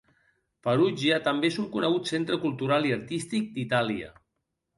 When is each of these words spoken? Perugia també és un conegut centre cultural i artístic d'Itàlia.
Perugia 0.67 1.19
també 1.27 1.51
és 1.53 1.59
un 1.63 1.67
conegut 1.75 2.09
centre 2.13 2.39
cultural 2.47 2.89
i 2.91 2.95
artístic 2.97 3.53
d'Itàlia. 3.61 4.11